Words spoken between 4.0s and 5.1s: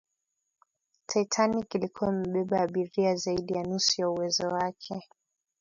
ya uwezo wake